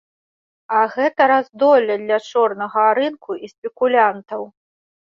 [0.77, 4.53] А гэта раздолле для чорнага рынку і спекулянтаў.